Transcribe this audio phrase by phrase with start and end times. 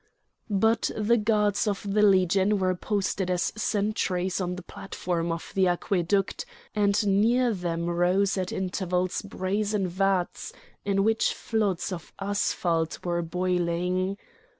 [0.49, 5.67] But the guards of the Legion were posted as sentries on the platform of the
[5.67, 6.43] aqueduct,
[6.73, 10.53] and near them rose at intervals brazen vats,
[10.83, 14.17] in which floods of asphalt were boiling.